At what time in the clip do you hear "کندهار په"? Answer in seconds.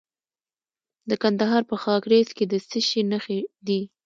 1.23-1.75